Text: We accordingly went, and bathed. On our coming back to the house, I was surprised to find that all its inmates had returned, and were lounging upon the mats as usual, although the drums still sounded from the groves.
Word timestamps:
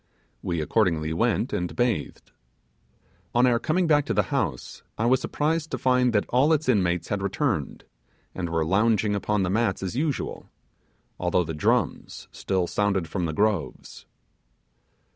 We 0.41 0.61
accordingly 0.61 1.13
went, 1.13 1.53
and 1.53 1.75
bathed. 1.75 2.31
On 3.35 3.45
our 3.45 3.59
coming 3.59 3.85
back 3.85 4.03
to 4.07 4.15
the 4.15 4.23
house, 4.33 4.81
I 4.97 5.05
was 5.05 5.21
surprised 5.21 5.69
to 5.69 5.77
find 5.77 6.11
that 6.13 6.25
all 6.29 6.53
its 6.53 6.67
inmates 6.67 7.09
had 7.09 7.21
returned, 7.21 7.83
and 8.33 8.49
were 8.49 8.65
lounging 8.65 9.13
upon 9.13 9.43
the 9.43 9.51
mats 9.51 9.83
as 9.83 9.95
usual, 9.95 10.49
although 11.19 11.43
the 11.43 11.53
drums 11.53 12.27
still 12.31 12.65
sounded 12.65 13.07
from 13.07 13.25
the 13.25 13.31
groves. 13.33 14.07